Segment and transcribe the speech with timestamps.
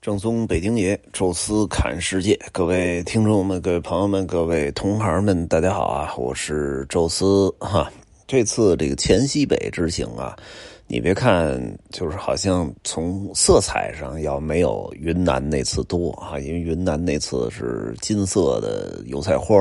[0.00, 2.34] 正宗北京爷，宙斯侃世界。
[2.52, 6.14] 各位听众们、各位朋友们、各位同行们，大家好啊！
[6.16, 7.92] 我是宙斯哈。
[8.26, 10.34] 这次这个黔西北之行啊，
[10.92, 11.56] 你别看
[11.90, 19.56] 就是好像从色彩上要没有云南那次多啊，因为云南那次是金色的油菜花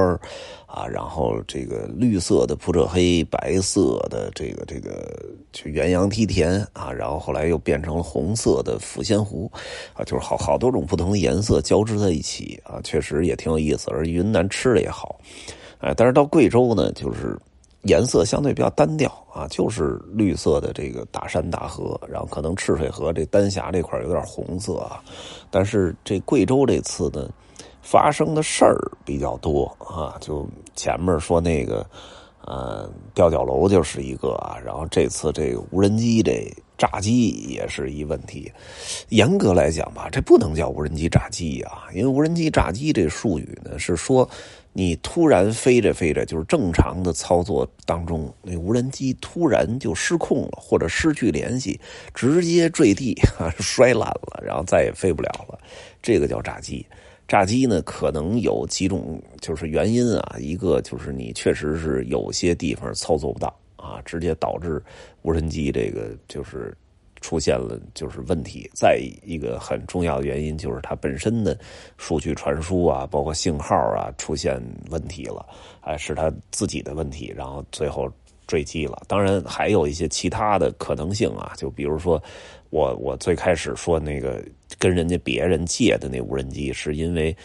[0.66, 5.24] 啊，然后这个绿色的普者黑，白色的这个这个
[5.54, 9.48] 就元阳梯田啊，然后后来又变成了红色的抚仙湖
[9.94, 13.92] 啊，就是好好多种不同的颜色交织在一起啊，确实也挺有意思。
[13.92, 15.20] 而云南吃的也好，
[15.78, 17.38] 哎，但是到贵州呢，就是
[17.84, 25.04] 颜色相对比较单调啊，就是绿色的这个大山大河，然后可能赤水河这丹霞这块有点红色啊，
[25.50, 27.30] 但是这贵州这次呢。
[27.82, 31.84] 发生的事儿比较多啊，就前面说那个，
[32.46, 38.52] 呃，吊脚楼就是一个啊，然后这次这个无人机这炸机也是一问题。
[39.08, 44.30] 严格来讲吧，这不能叫无人机炸机啊，因为无人机炸机这术语呢是说
[44.72, 51.80] 你突然飞着飞着，就是正常的操作当中，那无人机突然就失控了，或者失去联系，
[52.14, 55.60] 直接坠地啊，摔烂了，然后再也飞不了了，
[56.02, 56.86] 这个叫炸机。
[57.28, 60.36] 炸机呢，可能有几种就是原因啊。
[60.40, 64.82] 一个就是你确实是有些地方操作不到啊，直接导致
[65.22, 66.76] 无人机这个就是
[67.22, 68.70] 出现了就是问题。
[68.74, 71.58] 再一个很重要的原因就是它本身的
[71.98, 75.46] 数据传输啊，包括信号啊出现问题了，
[75.82, 78.12] 哎，是它自己的问题，然后最后
[78.48, 79.02] 坠机了。
[79.08, 82.22] 当然还有一些其他的可能性啊，就比如说
[82.70, 84.44] 我我最开始说那个。
[84.78, 87.36] 跟人家别人借的那无人机，是因为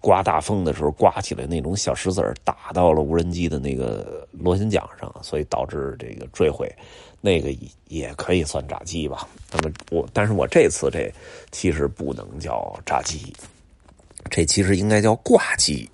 [0.00, 6.70] 刮大风的时候刮起来那种小石子打到了无人机的那个螺旋桨上，所以导致这个坠毁。
[7.20, 7.50] 那个
[7.88, 9.26] 也可以算炸机吧？
[9.50, 11.12] 那么我，但是我这次这
[11.50, 13.32] 其实不能叫炸机，
[14.30, 15.88] 这其实应该叫挂机。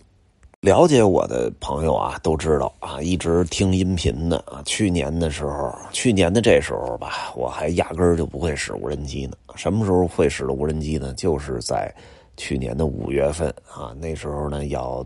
[0.60, 4.62] 了解我的朋友啊，都知道啊，一直听音频的啊。
[4.66, 9.36] 去年的时候，去年的这时候吧，我还压根儿就不会使无人机呢。
[9.56, 11.14] 什么时候会使的无人机呢？
[11.14, 11.92] 就是在
[12.36, 15.04] 去年的五月份啊，那时候呢要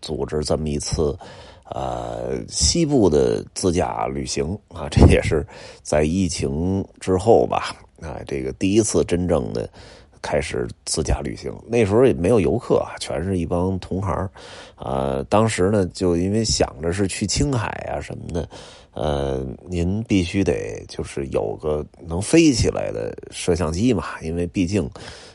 [0.00, 1.16] 组织这么一次
[1.64, 5.46] 呃西部的自驾旅行啊， 这也是
[5.82, 9.68] 在疫情之后吧啊，这个第一次真正的。
[10.20, 14.28] 开始自驾旅行，那时候也没有游客啊，全是一帮同行
[14.74, 15.24] 啊。
[15.28, 18.48] 当时呢，就因为想着是去青海啊什么的，
[18.94, 24.90] 呃，您必须得就是有个能飞起来的摄像机嘛，因为毕竟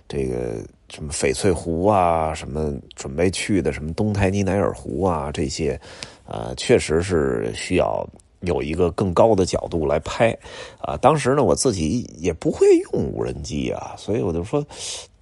[0.06, 0.58] 这个
[0.94, 5.80] 什么翡翠湖啊，什么准备去的什么东台尼乃尔湖啊，这些，
[6.28, 8.08] 呃，确实是需要。
[8.42, 10.38] 有一个更高的角度来拍，
[10.82, 14.62] 啊，当时呢我自己也不会用无人机啊，所以我就说。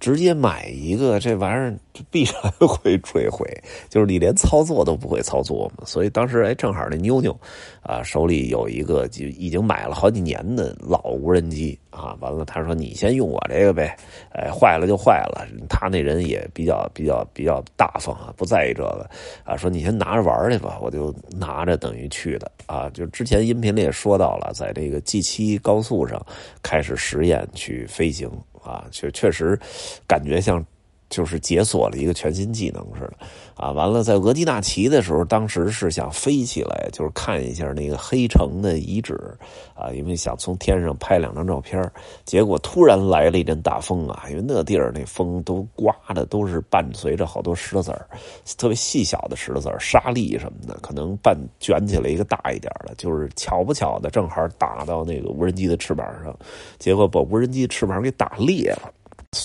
[0.02, 1.72] 直接买一个这玩意儿
[2.10, 2.34] 必然
[2.66, 3.46] 会坠毁，
[3.88, 5.84] 就是你连操作都不会操作嘛。
[5.86, 7.38] 所以当时哎，正好那妞妞
[7.84, 12.16] 啊手里有一个就已经买了好几年的老无人机啊。
[12.18, 13.96] 完了，他说你先用我这个呗，
[14.32, 15.46] 哎，坏了就坏了。
[15.68, 19.08] 他那人也比较比较比较大方啊，不在意这个
[19.44, 19.56] 啊。
[19.56, 22.90] 说你先拿着玩去吧，我就拿着等于去的啊。
[22.90, 26.20] 就之前音频里也说到了，在这个 G 七高速上
[26.60, 28.28] 开始实验去飞行。
[28.62, 29.58] 啊，确确实，
[30.06, 30.64] 感觉像。
[31.12, 39.14] 就是解锁了一个全新技能似的，啊，完了在额济纳旗的时候，当时是想飞起来，就是看一下那个黑城的遗址，
[39.74, 41.78] 啊，因为想从天上拍两张照片，
[42.24, 48.08] 结果突然来了一阵大风啊，因为那地儿那风都刮的都是伴随着好多石头子儿，
[48.56, 56.34] 特别细小的石头子儿、沙粒什么的，可能半卷起来一个大一点的，就是巧不巧的正好打到那个无人机的翅膀上，
[56.78, 58.90] 结果把无人机翅膀给打裂了。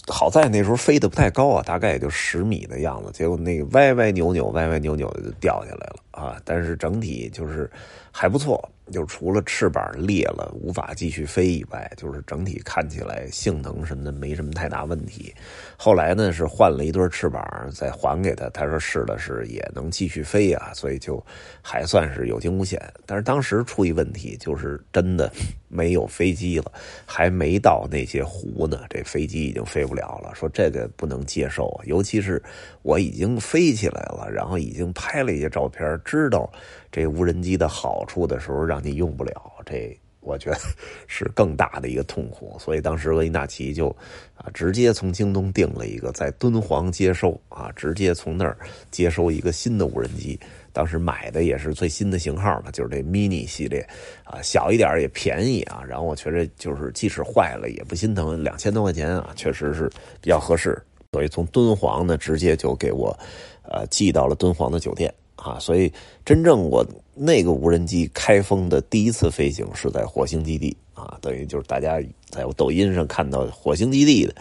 [0.07, 6.41] 好在那时候飞得不太高啊，大概也就十米的样子，结果那个歪歪扭扭、歪歪扭扭的就掉下来了啊！
[6.43, 7.69] 但是整体就是
[8.11, 8.69] 还不错。
[8.89, 15.33] 就除了翅膀裂了无法继续飞以外，就是整体看起来性能什么的没什么太大问题。
[15.75, 21.21] 后来呢是换了一对翅膀再还给他，他说试了试也能继续飞啊，所以就
[21.61, 22.81] 还算是有惊无险。
[23.05, 25.29] 但是当时出一问题，就是真的
[25.67, 26.71] 没有飞机了，
[27.05, 30.33] 还没到那些湖呢，这飞机已经飞不了了。
[30.33, 32.41] 说这个不能接受，尤其是
[32.81, 36.49] 我已经飞起来了，然后已经拍了一些照片，知道。
[36.89, 39.95] 这无人机的好处的时候，让你用不了，这
[40.27, 40.57] 我觉得
[41.07, 42.57] 是更大的一个痛苦。
[42.59, 43.89] 所以当时鄂因纳奇就
[44.35, 48.57] 啊直接从京东订了一个在敦煌接收啊，直接从那儿
[48.91, 50.39] 接收一个新的无人机。
[50.73, 53.79] 当时买的也是最新的型号嘛，就是这 mini 系列
[54.23, 55.81] 啊，小一点也便宜啊。
[55.87, 59.89] 然后我觉得就是即使坏了也不心疼，两千多块钱啊，确实是
[60.21, 60.79] 比较合适。
[61.13, 63.17] 所以从敦煌呢，直接就给我
[63.63, 65.57] 呃寄到了敦煌的酒店啊。
[65.59, 65.91] 所以
[66.25, 66.85] 真正我
[67.15, 71.97] 那个无人机开封的第一次飞行是在火星基地啊，等于就是大家
[72.29, 74.35] 在我抖音上看到火星基地的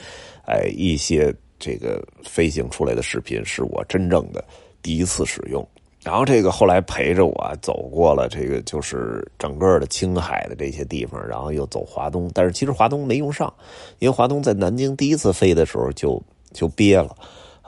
[0.44, 4.44] 哎一些这个飞行出来的视频，是我真正的
[4.82, 5.66] 第一次使用。
[6.04, 13.52] 然后这个后来陪着我走过了这个就是整个的青海的这些地方，然后又走华东，但是其实华东没用上，
[13.98, 16.22] 因为华东在南京第一次飞的时候就
[16.52, 17.16] 就憋了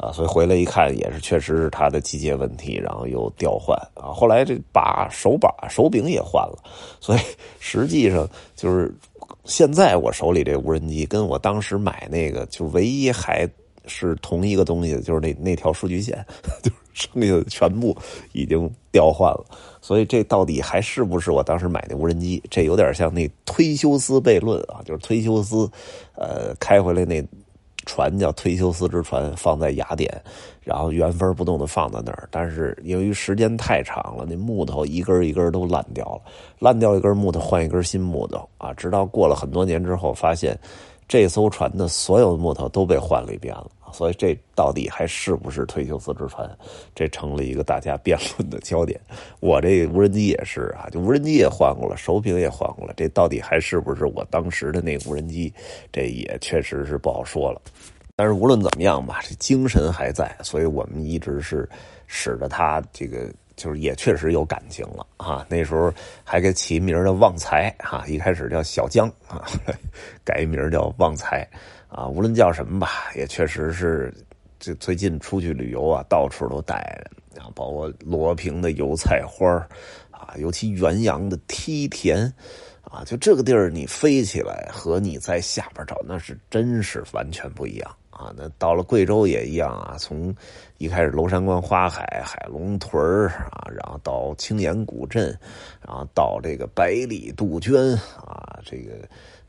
[0.00, 6.58] 啊，所以回来一看也是确实是它的机械问题，然后又调换啊，后来这把手把手柄也换了，
[7.00, 7.18] 所以
[7.58, 8.94] 实际上就是
[9.44, 13.48] 现在我手里这无人机跟我当时买那个就唯一还
[13.86, 16.24] 是同一个东西，就是那那条数据线
[16.62, 16.76] 就是。
[16.98, 17.96] 剩下的全部
[18.32, 19.46] 已经调换了，
[19.80, 22.42] 所以这到底还是不是我当时买那无人机？
[22.50, 25.70] 这有点像那忒修斯悖论啊，就是忒修斯，
[26.16, 27.24] 呃，开回来那
[27.88, 30.08] 船叫忒修斯之船，放在雅典，
[30.62, 32.28] 然后原封不动的放在那儿。
[32.30, 36.20] 但是由于时间太长了，那木头一根一根都烂掉了，
[36.58, 40.56] 烂掉一根木头换一根新木头啊，直到过了很多年之后，发现
[41.08, 43.70] 这艘船的所有的木头都被换了一遍了。
[43.92, 46.48] 所以这到底还是不是忒修斯之船？
[46.94, 49.00] 这成了一个大家辩论的焦点。
[49.40, 55.52] 我这无人机也是啊，就无人机也换过了，手柄也换过了，这到底还是不是我当时的那个无人机？
[55.92, 57.60] 这也确实是不好说了。
[58.16, 61.68] 但是无论怎么样吧，这精神还在，所以我们一直是
[62.06, 65.46] 使得它这个就是也确实有感情了啊。
[65.48, 65.92] 那时候
[66.24, 69.46] 还给起名叫旺财哈，一开始叫小江啊，
[70.24, 71.48] 改名叫旺财。
[71.88, 74.12] 啊，无论叫什么吧，也确实是，
[74.58, 77.02] 这最近出去旅游啊，到处都带
[77.34, 79.50] 着，啊，包括罗平的油菜花
[80.10, 82.30] 啊，尤其元阳的梯田，
[82.82, 88.34] 啊，就这个地儿，你飞起来和你在下边找，那是真是完全不一样啊。
[88.36, 90.34] 那到了贵州也一样啊，从
[90.76, 95.28] 一开始娄山关花海、海龙屯啊，然后到青岩古镇，
[95.80, 98.92] 然后到这个百里杜鹃啊，这个。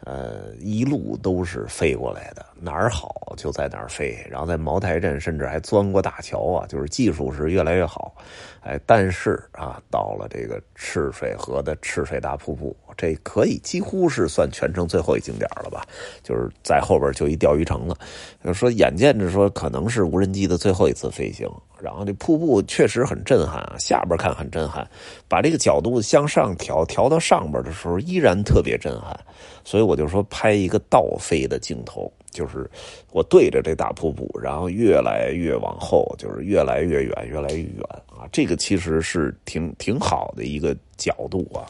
[0.05, 8.15] 呃，一路都是飞过来的，哪儿好就在哪儿飞，然后在茅台镇甚至还钻过大桥啊，就是技术是越来越好。
[8.61, 15.85] 哎，但是啊，到了这个赤水河的赤水大瀑布，这可以几乎是算全程最后一景点了吧？
[16.23, 17.95] 就是在后边就一钓鱼城了。
[18.43, 21.49] 就说眼见着说可能是无人机的最后一次飞行，
[21.81, 24.87] 然后这瀑布确实很震撼啊，下边看很震撼，
[25.27, 29.17] 把这个角度向上调，调到上边的时候依然特别震撼。
[29.63, 32.11] 所以我就说拍一个倒飞的镜头。
[32.31, 32.69] 就是
[33.11, 38.29] 我对着这大瀑布，然后越来越往后，就是越来越远，越来越远啊！
[38.31, 41.65] 这个其实是挺挺好的一个角度啊，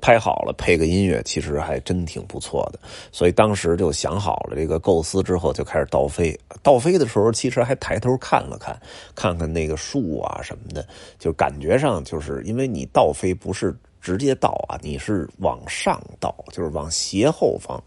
[0.00, 2.78] 拍好了配个音乐，其实还真挺不错的。
[3.12, 6.38] 所以当时就想好了这个构思之后，就开始倒飞。
[6.62, 8.80] 倒飞的时候，其实还抬头看了看，
[9.14, 10.86] 看看那个树啊什么的，
[11.18, 13.76] 就感觉上就是因为你倒飞不是。
[14.00, 14.78] 直接倒啊！
[14.80, 17.82] 你是往上倒，就是往斜后方，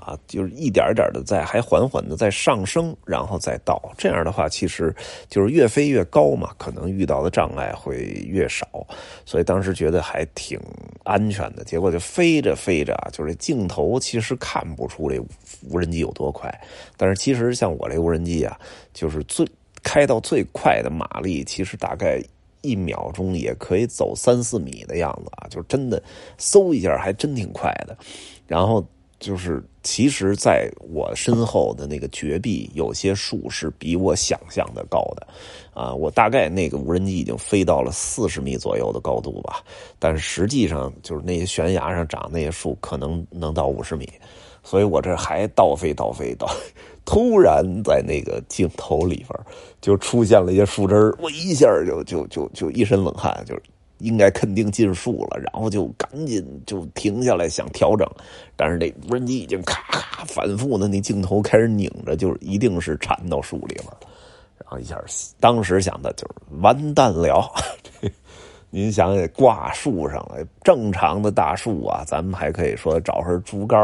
[0.00, 3.80] 啊，就是一点点的在，还缓缓的在上升，然后再倒。
[3.96, 4.94] 这样的话，其实
[5.28, 8.66] 就是越飞越高嘛，可能遇到的障碍会越少。
[9.24, 10.58] 所以当时觉得还挺
[11.04, 11.62] 安全的。
[11.64, 15.20] 结果就飞着飞着，就是镜头其实看不出这
[15.68, 16.52] 无人机有多快，
[16.96, 18.58] 但是其实像我这无人机啊，
[18.92, 19.46] 就是最
[19.82, 22.22] 开到最快的马力，其实大概。
[22.62, 26.02] 一秒钟也可以走三四米的样子啊，就真的
[26.38, 27.96] 嗖一下还真挺快的。
[28.46, 28.86] 然后
[29.20, 35.26] 就是，其实在我身后的那个绝壁，有些树是比我想象的高的
[35.74, 35.94] 啊。
[35.94, 39.62] 我大概那个无人机已经飞到了四十米左右的高度吧，
[39.98, 44.08] 但是实际上就是那些悬崖上长那些树可能能到五十米，
[44.64, 46.50] 所以我这还倒飞倒飞倒。
[47.04, 49.40] 突然在那个镜头里边
[49.82, 53.62] 就出现了一些树枝我一下就就就就一身冷汗，就是
[54.00, 58.06] 应该肯定进树了，然后就赶紧就停下来想调整，
[58.56, 63.86] 但是那无人机已经咔咔反复的那镜头开始拧着，就一定是缠到树里边
[64.58, 65.00] 然后一下
[65.38, 67.52] 当时想的就是完蛋了。
[68.72, 73.80] 您想想挂树上了，正常的大树啊，咱们还可以说找根竹竿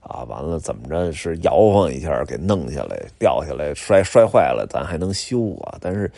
[0.00, 5.78] 啊，完了怎么着是摇晃一下给弄下来，掉下来摔摔坏了，咱还能修啊。
[5.80, 6.10] 但是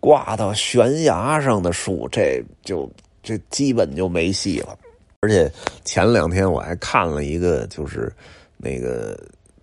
[0.00, 2.90] 挂到悬崖上的树，这就
[3.22, 4.76] 这基本就没戏了。
[5.20, 5.48] 而且
[5.84, 8.12] 前两天我还看了一个，就是
[8.56, 9.16] 那个。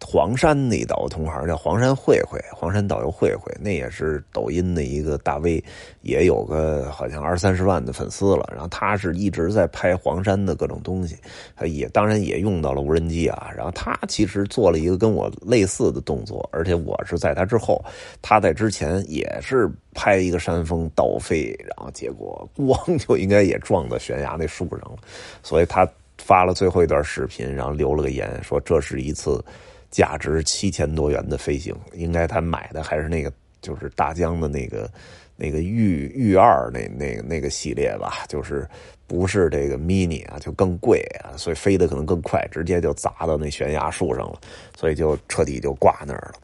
[0.09, 5.61] 黄山那导游同行叫黄山慧慧，黄山导游慧慧，那也是抖音的一个大 V，
[6.01, 8.49] 也有个好像二三十万的粉丝了。
[8.49, 11.17] 然后他是一直在拍黄山的各种东西，
[11.65, 13.49] 也当然也用到了无人机啊。
[13.53, 17.83] 然后他其实做了一个跟我类似的动作，而且我是在他之后，
[18.21, 24.95] 他在之前也是拍一个山峰倒飞，然后结果咣就应该也撞到悬崖那树上了。
[25.43, 25.85] 所以他
[26.17, 29.43] 发了最后一段视频，然后留了个言说这是一次。
[29.89, 34.89] 价值七千多元的飞行，应该他买的还是那个，就是大疆的那个
[35.36, 38.67] 那个御御二那那那个系列吧，就是
[39.08, 44.39] 不是这个 mini 啊，就更贵啊，所以飞得可能更快，直接就砸到那悬崖树上了，
[44.75, 46.39] 所以就彻底就挂那儿了。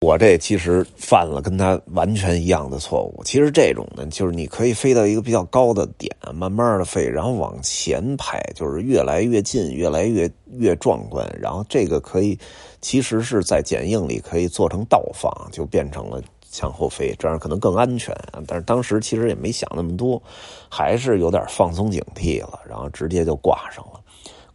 [0.00, 3.20] 我这其实犯了跟他完全一样的错误。
[3.24, 11.28] 其实这种呢，就是你可以飞到一个比较高的点，慢慢的飞，然后往前拍，就是越来越近，越来越越壮观。
[11.40, 12.38] 然后这个可以，
[12.80, 18.16] 其实是在剪映里可以做成倒放，就变成了向后飞，这样可能更安全。
[18.46, 20.22] 但是当时其实也没想那么多，
[20.68, 24.00] 还是有点放松警惕了，然后直接就挂上了。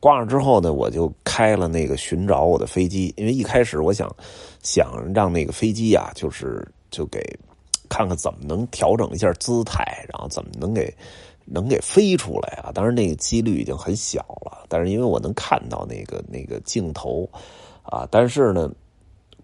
[0.04, 4.14] 挂上之后呢，我就开了那个寻找我的飞机，因为一开始我想
[4.62, 7.22] 想让那个飞机啊，就是就给
[7.88, 10.94] 看看怎么能调整一下姿态，然后怎么能给
[11.46, 12.70] 能给飞出来啊。
[12.74, 17.26] 当然那个几率已经很小了，但是因为我能看到那个那个镜头
[17.84, 18.70] 啊，但是呢，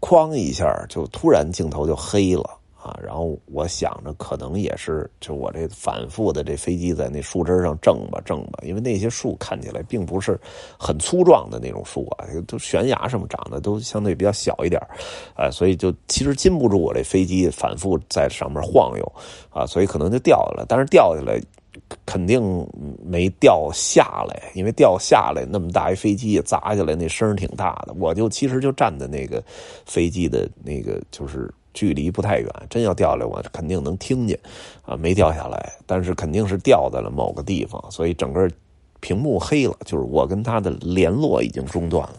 [0.02, 2.59] 哐一下就突然镜头就黑了。
[2.82, 10.40] 啊，然后我想着可能也是，就我这反复的这飞机在那树枝上挣吧挣吧，因为那些树看起来并不是
[10.80, 14.82] 很粗壮的那种树啊，都悬崖什么长的都相对比较小一点
[15.36, 19.14] 啊，所以就其实禁不住我这飞机反复在上面晃悠
[19.50, 21.38] 啊，所以可能就掉下来，但是掉下来
[22.06, 22.66] 肯定
[23.04, 29.44] 没掉下来，因为掉下来那么大一飞机砸下来那声挺大的，我就其实就站在那个
[29.86, 31.54] 飞机的那个就是。
[31.74, 34.38] 距离不太远，真要掉下来，我肯定能听见，
[34.84, 38.50] 啊，没掉下来，但是肯定是掉在了某个地方，所以整个
[39.00, 42.16] 屏幕黑了，就是我跟他的联络已经中断了。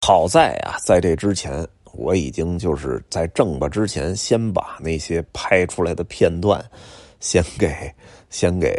[0.00, 6.64] 好在啊，在这之前，我已经就是在正吧之前，先把那些拍出来的片段，
[7.20, 7.74] 先给
[8.30, 8.76] 先给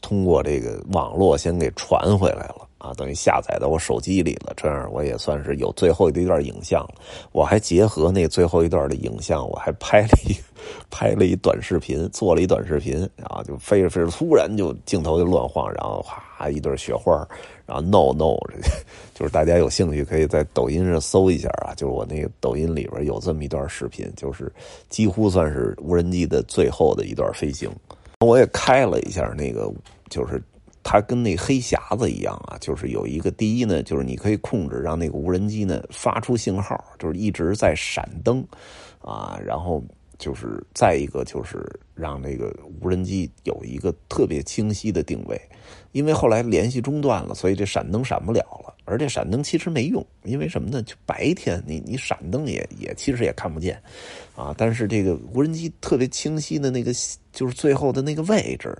[0.00, 2.66] 通过这个网络先给传回来了。
[2.80, 6.94] 啊，等于下载到我手机里了，这样我也算是有最后的一段影像了。
[7.30, 10.34] 我还结合那最后一段的影像，我还拍了一
[10.90, 17.12] 拍了一短视频，做了一短视频，然后就飞着飞着，突然就镜头就乱晃，然后哗一对雪花，
[17.66, 18.34] 然后 no no，
[19.14, 24.50] 就是大家有兴趣可以在抖音上搜一下啊，就是我那个抖音里边有这么一段视频，就是
[24.88, 27.70] 几乎算是无人机的最后的一段飞行。
[28.20, 29.70] 我也开了一下那个，
[30.08, 30.42] 就是。
[30.82, 38.44] 它跟那黑匣子一样啊，就是有一个第一呢，就是你可以控制让那个无人机呢发出信号，就是一直在闪灯，
[39.00, 39.82] 啊，然后
[40.18, 45.40] 就是再一个就是让那个无人机有一个特别清晰的定位，
[45.92, 50.82] 因为后来联系中断了，所以这闪灯闪不了了，而这闪灯其实没用，因为什么呢？
[50.82, 53.80] 就白天你你闪灯也也其实也看不见，
[54.34, 56.90] 啊，但是这个无人机特别清晰的那个
[57.32, 58.76] 就是最后的那个位置。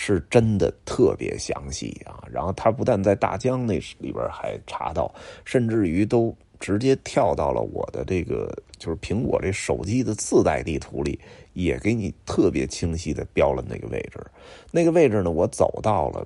[0.00, 2.22] 是真的特别详细啊！
[2.30, 5.12] 然后他不但在大疆那里边还查到，
[5.44, 11.18] 甚至于都直接跳到了我的这个就是苹果这手机的自带地图里，
[11.52, 14.24] 也给你特别清晰的标了那个位置。
[14.70, 16.24] 那个位置呢，我走到了，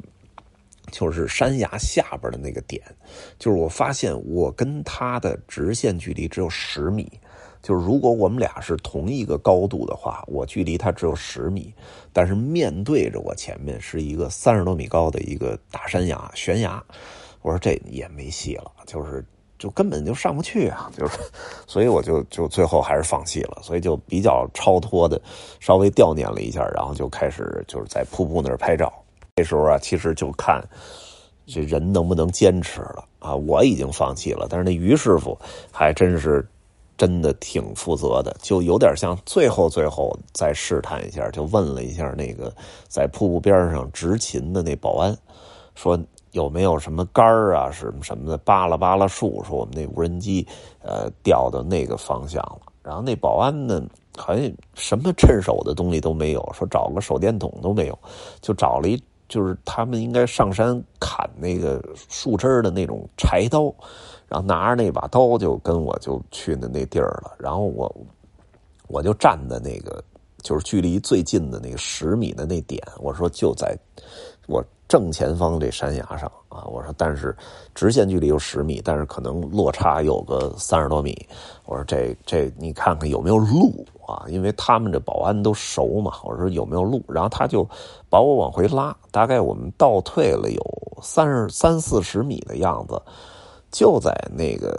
[0.91, 2.83] 就是山崖下边的那个点，
[3.39, 7.11] 就是我发现我跟他的直线距离只有十米。
[7.63, 11.73] 就是如果我们俩是同一个高度的话，我距离他只有十米，
[12.13, 16.83] 但是面对着我前面是一个三十多米高的一个大山崖悬崖，
[17.41, 19.25] 我说这也没戏了，就是
[19.61, 21.19] 就根本就上不去啊，就是，
[21.69, 25.23] 所以我就就最后还是放弃了，所以就比较超脱的，
[25.61, 28.93] 稍微悼念了一下，然后就开始就是在瀑布那儿拍照。
[29.37, 30.61] 这时候啊，其实就看
[31.47, 35.39] 这人能不能坚持了啊，我已经放弃了，但是那于师傅
[35.71, 36.45] 还真是。
[36.97, 42.53] 真的挺负责的，就有点像最后最后再试探一下，就问了一下那个
[42.89, 45.17] 在瀑布边上执勤的那保安，
[45.75, 45.99] 说
[46.31, 50.47] 有没有什么杆儿啊，什么什么的，扒拉扒拉树，说我们那无人机
[50.83, 52.61] 呃掉到那个方向了。
[52.83, 53.83] 然后那保安呢，
[54.17, 57.99] 好像什么趁手的东西都没有，说找个手电筒都没有，
[58.41, 63.73] 就找了一就是他们应该上山砍那个树枝的那种柴刀。
[64.33, 67.95] 然后拿着那把刀就跟我就去的那地儿了，然后我
[68.89, 70.03] 我就站在那个
[70.39, 73.77] 就是距离最近的那个十米的那点，我说就在
[74.49, 76.65] 我正前方这山崖上啊。
[76.65, 77.37] 我说，但是
[77.75, 81.15] 直线距离有十米，但是可能落差有个三十多米。
[81.67, 84.25] 我说这这你看看有没有路啊？
[84.29, 86.13] 因为他们这保安都熟嘛。
[86.25, 87.05] 我说有没有路？
[87.07, 87.69] 然后他就
[88.09, 90.63] 把我往回拉，大概我们倒退了有
[91.03, 93.01] 三十三四十米的样子，
[93.73, 94.79] 就在那个。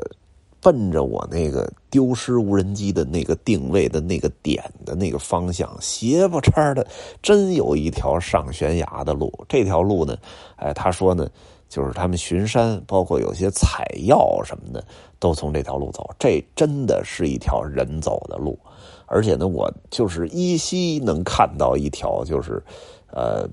[0.66, 6.88] 奔着我那个丢失无人机的那个定位的那个点的那个方向，斜不叉的，
[7.22, 9.30] 真有一条上悬崖的路。
[9.50, 10.16] 这条路呢，
[10.56, 11.30] 哎，他说呢，
[11.68, 14.82] 就是他们巡山，包括有些采药什么的，
[15.20, 16.10] 都从这条路走。
[16.18, 18.58] 这真的是一条人走的路，
[19.06, 22.64] 而且呢，我就是依稀能看到一条，就是，
[23.08, 23.46] 呃。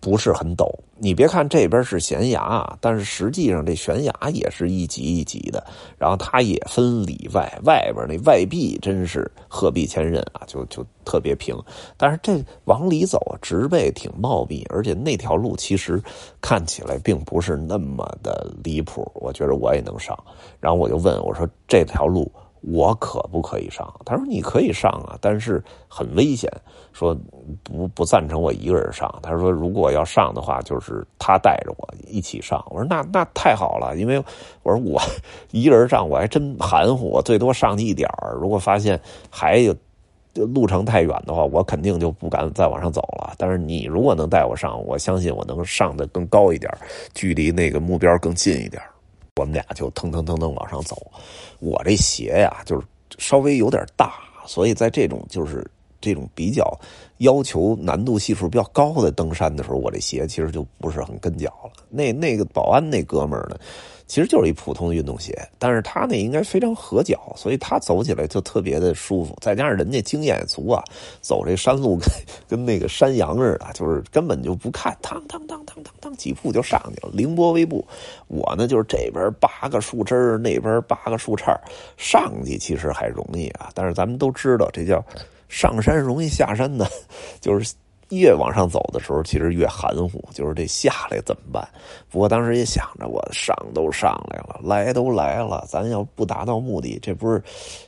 [0.00, 5.66] 不是很陡，你别看这边是悬崖，但是实际上这悬崖也是一级一级的，
[5.98, 11.56] 然后它也分里外，外边那外壁真是鹤壁千仞啊，就就特别平。
[11.96, 16.00] 但是这往里走，植被挺茂密，而且那条路其实
[16.40, 20.16] 看起来并不是那么的离谱，我觉得我也能上。
[20.60, 22.30] 然后我就问我说这条路。
[22.60, 23.92] 我可不可以上？
[24.04, 26.50] 他说你可以上啊，但是很危险。
[26.92, 27.16] 说
[27.62, 29.12] 不不赞成我一个人上。
[29.22, 32.64] 他说如果要上的话，就是他带着我一起上。
[32.70, 34.18] 我说那那太好了，因为
[34.64, 35.00] 我说我
[35.52, 38.08] 一个人上我还真含糊，我最多上去一点
[38.40, 39.00] 如果发现
[39.30, 39.72] 还有
[40.34, 43.32] 路程太远的话，我肯定就不敢再往上走了。
[43.38, 46.72] 但是你如果能带我上，我相信我能上的更高一点，
[47.14, 48.82] 距离那个目标更近一点。
[49.38, 50.96] 我们俩就腾腾腾腾往上走，
[51.60, 52.84] 我这鞋呀就是
[53.18, 54.14] 稍微有点大，
[54.44, 55.64] 所以在这种就是
[56.00, 56.78] 这种比较
[57.18, 61.70] 要求难度系数比较高的登山的时候，我这鞋其实就不是很跟脚了。
[61.88, 63.56] 那那个保安那哥们儿呢？
[64.06, 69.36] 其实就是一普通的运动鞋，但是他那应该非常合脚，所以他走起来就特别的舒服。
[69.38, 70.82] 再加上人家经验也足啊，
[71.20, 72.08] 走这山路 跟
[72.48, 77.86] 跟那个山羊似的，就是根本就不看，当当当当当当几步就上去了，凌波微步。
[78.28, 81.54] 我呢就是这边八个树枝那边八个树杈
[81.98, 85.04] 上去其实还容易啊，但是咱们都知道这叫
[85.48, 86.88] 上山容易下山难，
[87.40, 87.74] 就是。
[88.10, 91.68] 越往上走的时候，其实越含糊，就是这下来怎么办？
[92.10, 97.42] 不过当时也想着，我上都上来了，来都来了，咱要不达到目的，这不是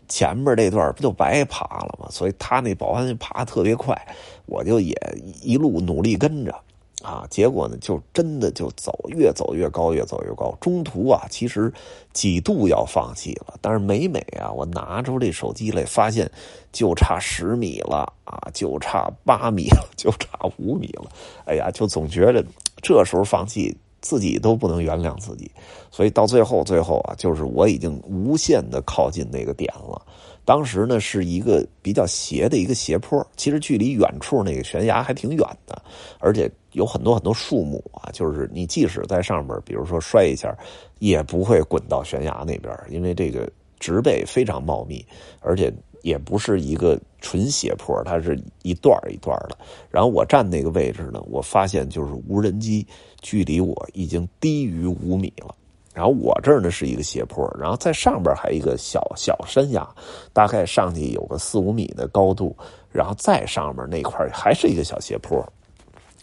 [0.09, 2.07] 前面这段不就白爬了吗？
[2.11, 3.97] 所以他那保安爬特别快，
[4.45, 4.95] 我就也
[5.41, 6.55] 一路努力跟着。
[7.03, 10.57] 啊，结果呢，就真的就走，越走越高，越走越高。
[10.61, 11.73] 中途啊，其实
[12.13, 16.31] 几度要放弃了，但是每每啊，我拿出这手机来，发现
[16.73, 21.11] 就差十米了啊，就差八米了，就差五米了。
[21.47, 22.45] 哎呀，就总觉得
[22.83, 25.51] 这时候放弃，自己都不能原谅自己。
[25.91, 30.01] 所以到最后，最后啊，就是我已经无限的靠近那个点了。
[30.45, 35.81] 当时呢是一个比较斜的一个斜坡，其实距离远处那个悬崖还挺远的，
[36.19, 40.57] 而且有很多很多树木啊，就是你即使在上面，比如说摔一下，
[40.99, 45.05] 也不会滚到悬崖那边，因为这个植被非常茂密，
[45.41, 49.59] 而且也不是一个纯斜坡，它是一段一段的。
[49.91, 52.87] 然后我站那个位置呢，我发现就是无人机
[53.21, 55.55] 距离我已经低于五米了。
[55.93, 59.87] 然后我这儿呢是一个斜坡，然后在上边还有一个小小山崖，
[60.33, 62.57] 大概上去有个四五米的高度，
[62.93, 65.45] 然后再上面那块还是一个小斜坡，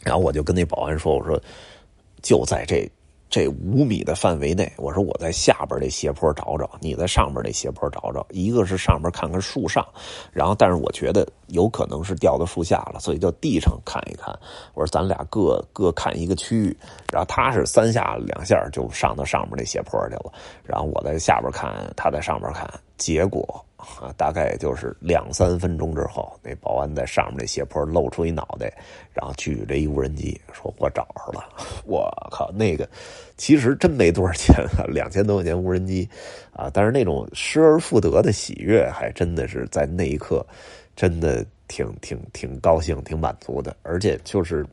[0.03, 1.39] 然后我就跟那保安说：“我说
[2.21, 2.89] 就在这。”
[3.29, 8.25] 这五米的范围内，我说我在下边这斜坡找找，你在上边这斜坡找找。
[8.29, 9.85] 一个是上边看看树上，
[10.31, 14.37] 然后但是我觉得有可能是掉到树下了，所以就地上看一看。
[14.73, 16.77] 我说咱俩各各看一个区域，
[17.11, 20.31] 然后他是三下两下就上到上面那斜坡去了，
[20.63, 23.63] 然后我在下边看，他在上边看，结果。
[23.77, 28.73] 啊，大概就是两三分钟之后，那保安在上面那斜坡露出一脑袋，
[29.13, 31.47] 然后举着一无人机，说我找着了。
[31.85, 32.89] 我靠，那个
[33.37, 34.55] 其实真没多少钱，
[34.87, 36.09] 两千多块钱无人机
[36.51, 40.43] 啊，但是那种失而复得的喜悦，还真的是在那一刻，
[40.97, 44.65] 真的挺挺挺高兴、挺满足的，而且就是。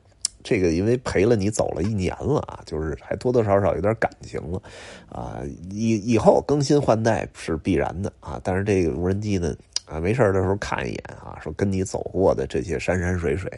[0.47, 4.63] 这个因为陪了你走了一年了啊，就是还多多少少有点感情了，
[5.09, 8.39] 啊，以以后更新换代是必然的啊。
[8.45, 9.57] 但是这个无人机呢，
[9.87, 13.51] 啊，没事的时候看一眼啊，说跟你走过的这些山山水水，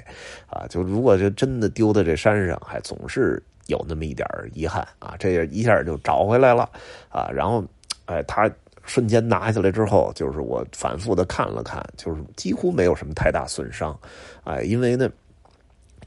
[0.49, 4.25] 啊，就如果就真的丢在这山上，还总是有那么一点
[4.55, 5.17] 遗憾啊。
[5.19, 6.71] 这一下就找回来了
[7.09, 7.65] 啊，然后，
[8.05, 8.49] 哎，他
[8.87, 13.99] 瞬间拿下来之后，就是我反复的看了看，就是几乎没有什么太大损伤，
[14.45, 15.11] 哎，因为呢。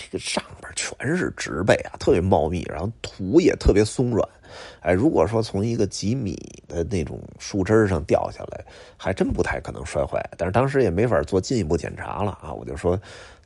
[0.02, 4.26] 这个上边全是植被啊，特别茂密，然后土也特别松软。
[4.80, 6.38] 哎，如果说从一个几米
[6.70, 8.64] 的那种树枝上掉下来，
[8.96, 10.24] 还真不太可能摔坏。
[10.38, 12.98] 但是当时也没法做进一步检查了啊，我就说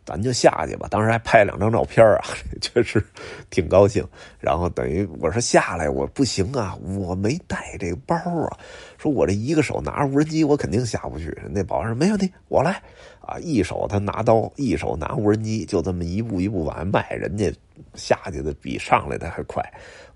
[0.06, 0.88] 咱就下去吧。
[0.92, 2.22] 当时还拍两张照片啊，
[2.62, 3.04] 确 实
[3.50, 4.08] 挺高兴。
[4.40, 8.60] 然后等于我说下来我不行啊，我没带这包啊。
[9.04, 11.38] 说我这一个手拿着无人机，我肯定下不去。
[11.52, 12.82] 那保安说没问题，我来
[13.20, 13.38] 啊！
[13.40, 17.10] 一手他拿刀，一手拿无人机，就这么一步一步往外迈。
[17.10, 17.54] 人家
[17.96, 19.62] 下去的比上来的还快，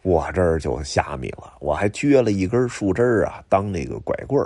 [0.04, 1.52] 我这儿就虾米了。
[1.60, 4.42] 我还撅了一根树枝啊，当那个拐棍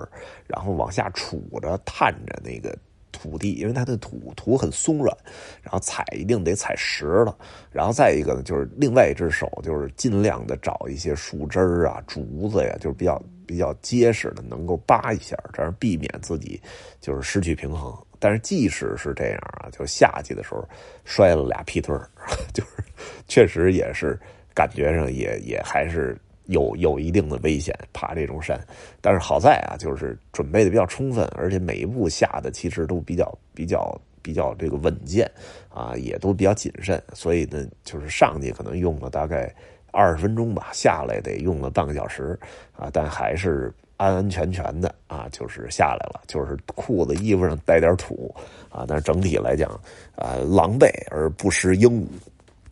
[0.48, 2.76] 然后往下杵着，探着那个。
[3.14, 5.16] 土地，因为它的土土很松软，
[5.62, 7.38] 然后踩一定得踩实了。
[7.70, 13.22] 然后再一个呢，就是另外一只手就是尽量的找一些树枝啊、竹子呀，就是比较
[13.52, 16.60] 比较结实的，能够扒一下，这样避免自己
[17.02, 17.94] 就是失去平衡。
[18.18, 20.68] 但是即使是这样啊，就下去的时候
[21.04, 21.94] 摔了俩劈腿
[22.54, 22.84] 就是
[23.28, 24.18] 确实也是
[24.54, 26.18] 感觉上也也还是。
[26.48, 28.60] 有有一定的危险，爬这种山，
[29.00, 35.30] 但是好在啊，就是准备的比较充分，而且每一步下的其实都比较比较比较这个稳健
[35.70, 39.54] 啊，也都比较谨慎，所以呢，就是上去可能用了大概
[39.92, 42.38] 二十分钟吧，下来得用了半个小时
[42.76, 48.34] 啊，但还是安安全全的啊，就是下来了，就是裤子衣服上带点土
[48.70, 49.70] 啊，但是整体来讲
[50.16, 52.08] 啊，狼狈而不失英武。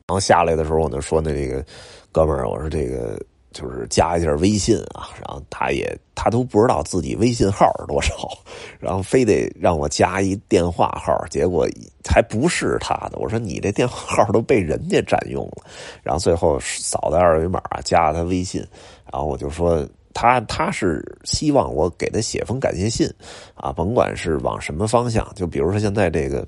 [0.08, 1.64] 然后下来的时候，我就说那这个
[2.12, 3.20] 哥们儿，我说这个。
[3.52, 8.14] 就是加一下微信啊，然后他也他都不知道自己微信号是多少，
[8.80, 11.68] 然后非得让我加一电话号，结果
[12.08, 13.18] 还不是他的。
[13.18, 15.66] 我说你这电话号都被人家占用了，
[16.04, 18.66] 然后最后扫的二维码加了他微信，
[19.12, 23.12] 然后我就说他他是希望我给他写封感谢信
[23.56, 26.48] 啊，甭管是往什么方向，就比如说现在这个。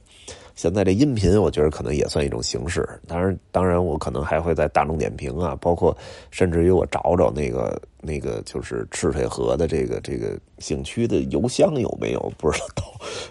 [0.56, 2.88] 现在这音频，我觉得可能也算一种形式。
[3.08, 5.96] 当然，当然，我可能还会在大众点评啊，包括
[6.30, 12.32] 甚至于我找找那个那个，就是赤水河的这个这个景区的邮箱有没有？
[12.38, 12.84] 不知道，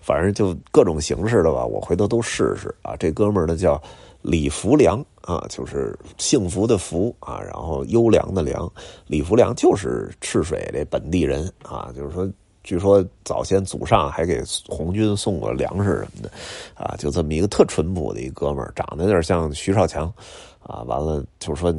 [0.03, 2.97] 反正就各种形式的吧，我回头都试试啊。
[2.97, 3.81] 这哥们儿呢叫
[4.23, 8.71] 李福良啊，就是幸福的福啊，然后优良的良，
[9.07, 12.29] 李福良就是赤水这本地人啊，就是说。
[12.63, 16.31] 据说早先祖上还给红军送过粮食什么的，
[16.75, 20.13] 啊，就这么一个特淳朴的一哥们儿，长得有点像徐少强，
[20.63, 21.75] 啊，完了就是说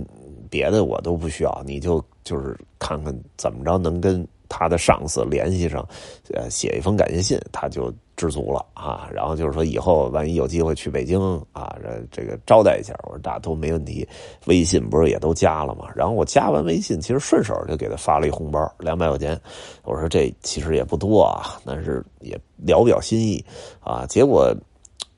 [0.49, 4.27] 别的我都不需要，你就就是看看怎么着能跟。
[4.53, 5.87] 他的上司联系上，
[6.33, 7.89] 呃，写一封感谢信，他就
[8.21, 9.09] 知足了啊。
[9.11, 11.19] 然后就是说，以后万一有机会去北京
[11.53, 14.07] 啊，这这个招待一下，我说大都没问题。
[14.45, 15.87] 微信不是也都加了吗？
[15.95, 19.39] 然后我加完微信，其实顺手就给他发了一红包，两百块钱。
[19.83, 23.43] 我说这其实也不多啊，但是也聊表心意
[23.79, 24.05] 啊。
[24.05, 24.55] 结果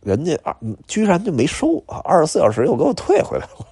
[0.02, 0.56] 人家啊，
[0.88, 3.68] 居然就没收啊，二十四小时又给我退回来了。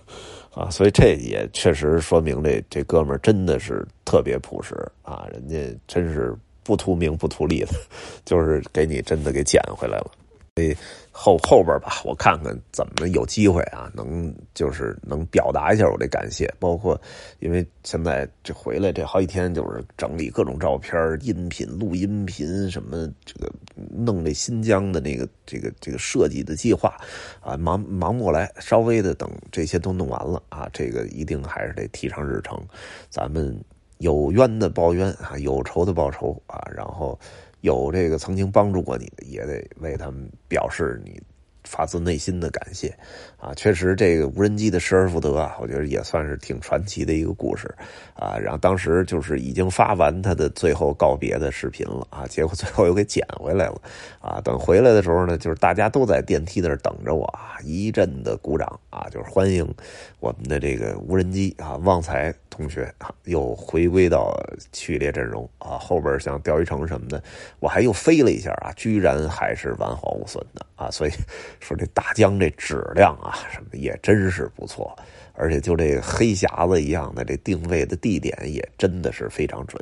[0.53, 6.35] 啊，所以这也确实说明这这哥们儿真的是特别朴实啊，人家真是
[6.71, 7.67] 不图名不图利的，
[8.23, 10.11] 就是给你真的给捡回来了。
[10.55, 10.75] 所以
[11.11, 16.53] 后后边吧，我看看怎么有机会啊，能就是能表达一下我的感谢。
[16.59, 16.99] 包括
[17.39, 26.97] 因为现在这回来这好几天，就是整理各种照片、音频、录音频什么，这个弄这新疆的那个这个这个设计的计划
[27.41, 28.49] 啊，忙忙不过来。
[28.59, 32.57] 稍微的等这些都弄完了啊，这个一定还是得提上日程。
[33.09, 33.57] 咱们
[34.01, 37.17] 有冤的报冤啊，有仇的报仇啊，然后。
[37.61, 41.21] 有这个曾经帮助过你的，也得为他们表示你。
[41.71, 42.93] 发自内心的感谢，
[43.37, 47.73] 啊，确实这个无人机的失而复得啊，我觉得也算是挺传奇的一个故事，
[48.13, 53.81] 啊，然后当时就是已经发完他的最后告别的视频了啊，结果最后又给捡回来了，
[54.19, 59.65] 啊，等回来的时候呢，就是大家都在电梯那儿等着我啊，一阵的鼓掌啊，就是欢迎
[60.19, 64.37] 我们的这个无人机啊，旺财同学啊，又回归到
[64.73, 67.23] 序列阵容啊，后边像钓鱼城什么的，
[67.61, 71.11] 我还又飞了一下啊，居然还是完好无损的啊，所以。
[71.61, 74.93] 说这大疆这质量啊，什么也真是不错，
[75.33, 79.81] 而且就这黑匣子一样的这定位的地点也真的是非常准。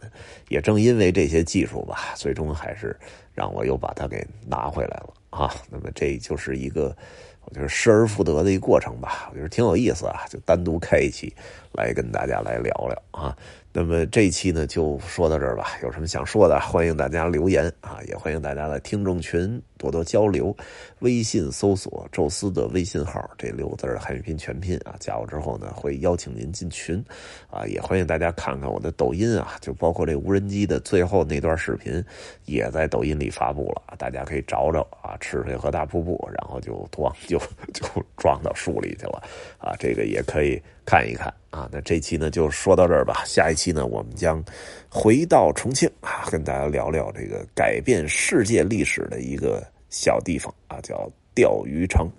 [0.50, 2.96] 也正因为这些技术吧，最终还是
[3.34, 5.56] 让我又把它给拿回来了啊。
[5.72, 6.96] 那么这就是一个
[7.46, 11.34] 我觉得失而复得的一个过程吧，我觉得挺有意思啊，就单独开一期
[11.80, 13.36] 来跟大家来聊聊啊。
[13.72, 15.78] 那么这一期呢，就说到这儿吧。
[15.84, 20.54] 有什么想说的，欢迎大家留言啊，也欢迎大家在听众群多多交流。
[21.02, 27.02] 微信搜索“宙斯”的微信号，这六个字汉语拼全拼啊，加我之后呢，会邀请您进群
[27.52, 27.64] 啊。
[27.68, 32.04] 也欢迎大家看看我的抖音啊，就包括这无人机的最后那段视频，
[32.46, 35.16] 也在抖音里发布了，大家可以找找啊。
[35.22, 37.38] 赤水河大瀑布，然后就撞就
[37.72, 37.86] 就
[38.18, 39.22] 撞到树里去了
[39.60, 41.32] 啊，这个也可以看一看。
[41.52, 43.24] 啊，那这期呢就说到这儿吧。
[43.26, 44.44] 下一期呢，我们将
[44.90, 52.10] 回到重庆啊，跟大家聊聊这个改变世界历史的一个小地方啊，叫钓鱼城。